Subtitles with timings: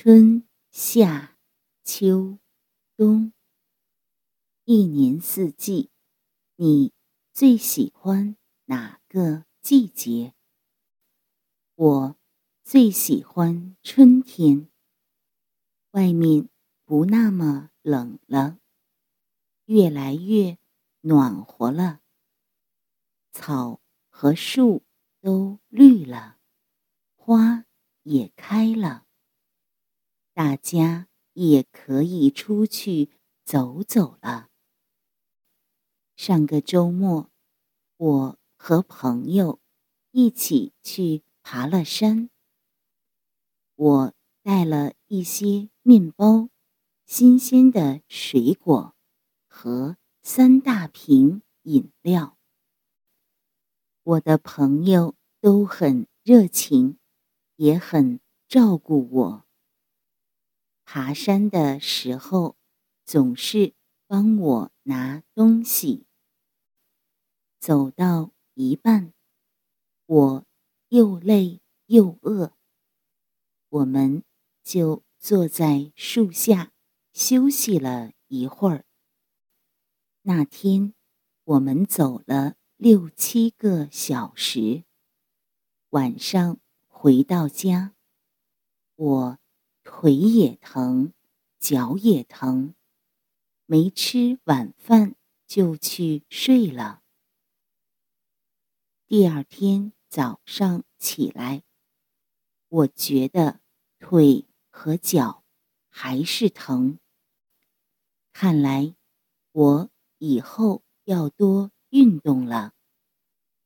[0.00, 1.36] 春夏
[1.82, 2.38] 秋
[2.96, 3.32] 冬，
[4.62, 5.90] 一年四季，
[6.54, 6.92] 你
[7.32, 10.34] 最喜欢哪个季节？
[11.74, 12.16] 我
[12.62, 14.70] 最喜欢春天。
[15.90, 16.48] 外面
[16.84, 18.60] 不那么冷了，
[19.64, 20.58] 越来越
[21.00, 22.02] 暖和了。
[23.32, 24.84] 草和树
[25.20, 26.38] 都绿了，
[27.16, 27.64] 花
[28.04, 29.07] 也开了。
[30.38, 33.10] 大家也可以出去
[33.44, 34.50] 走走了。
[36.14, 37.32] 上个周末，
[37.96, 39.58] 我和朋友
[40.12, 42.30] 一起去爬了山。
[43.74, 46.50] 我带了一些面包、
[47.04, 48.94] 新鲜的水果
[49.48, 52.38] 和三大瓶饮料。
[54.04, 56.96] 我的朋友都很热情，
[57.56, 59.47] 也很照顾我。
[60.90, 62.56] 爬山的时候，
[63.04, 63.74] 总是
[64.06, 66.06] 帮我拿东西。
[67.60, 69.12] 走到一半，
[70.06, 70.46] 我
[70.88, 72.54] 又累又饿，
[73.68, 74.24] 我们
[74.64, 76.72] 就坐在树下
[77.12, 78.86] 休息了一会儿。
[80.22, 80.94] 那天
[81.44, 84.84] 我们走了六七个小时，
[85.90, 87.94] 晚上回到家，
[88.94, 89.38] 我。
[89.90, 91.14] 腿也疼，
[91.58, 92.74] 脚也疼，
[93.64, 97.02] 没吃晚饭就去睡了。
[99.06, 101.64] 第二天早上起来，
[102.68, 103.60] 我觉得
[103.98, 105.42] 腿和脚
[105.88, 107.00] 还是疼。
[108.32, 108.94] 看来
[109.52, 112.74] 我以后要多运动了，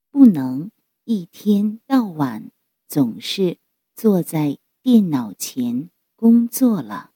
[0.08, 0.70] 不能
[1.04, 2.52] 一天到晚
[2.86, 3.58] 总是
[3.94, 5.90] 坐在电脑前。
[6.22, 7.10] 工作了。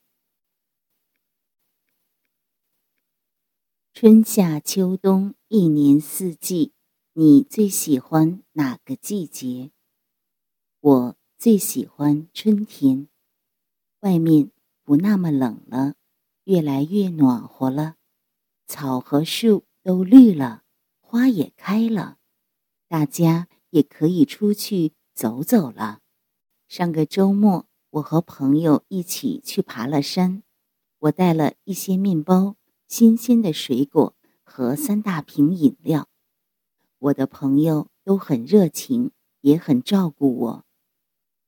[3.95, 6.73] 春夏秋冬，一年四季，
[7.13, 9.71] 你最喜欢哪个季节？
[10.81, 13.07] 我最喜欢春天，
[14.01, 14.51] 外面
[14.83, 15.95] 不那么冷了，
[16.43, 17.95] 越来越暖和了，
[18.67, 20.65] 草和树都绿了，
[20.99, 22.19] 花也开了，
[22.89, 26.01] 大家也可以出去走走了。
[26.67, 27.69] 上个周末。
[27.97, 30.43] 我和朋友一起去爬了山，
[30.99, 36.09] 我带了一些面包、新鲜的水果和三大瓶饮料。
[36.99, 40.65] 我的朋友都很热情，也很照顾我。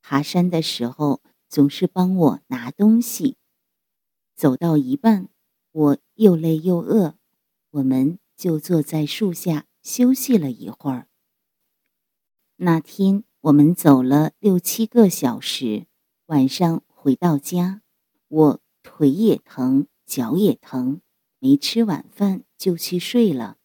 [0.01, 3.37] 爬山的时候总是帮我拿东西。
[4.35, 5.29] 走到一半，
[5.71, 7.15] 我又累又饿，
[7.69, 11.07] 我们就坐在树下休息了一会儿。
[12.55, 15.88] 那天我们走了六七个小时。
[16.29, 17.81] 晚上回到家，
[18.27, 21.01] 我腿也疼，脚也疼，
[21.39, 23.57] 没吃晚饭就去睡了。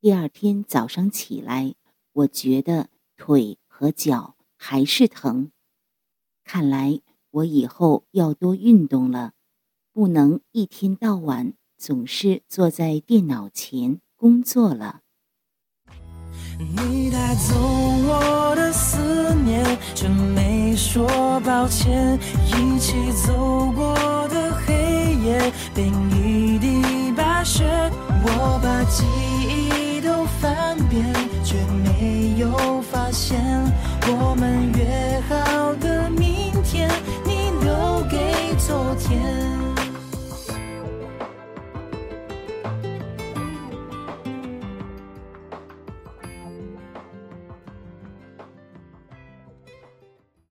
[0.00, 1.76] 第二天早上起来，
[2.12, 5.52] 我觉得腿和脚还是疼。
[6.42, 7.00] 看来
[7.30, 9.34] 我以后要多运动了，
[9.92, 15.02] 不能一天到晚总是坐在电脑前工作了。
[16.58, 19.64] 你带走我的思念，
[19.94, 22.18] 却没说抱歉。
[22.46, 23.94] 一起走过
[24.28, 27.64] 的黑夜，变一地白雪。
[28.26, 29.04] 我把记
[29.48, 31.04] 忆都翻遍，
[31.44, 33.38] 却没有发现
[34.06, 34.83] 我们约。